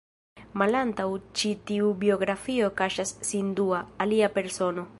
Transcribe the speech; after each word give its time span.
Malantaŭ 0.61 1.05
ĉi-tiu 1.41 1.91
biografio 2.05 2.71
kaŝas 2.81 3.13
sin 3.33 3.53
dua, 3.61 3.83
alia 4.07 4.31
persono. 4.39 4.87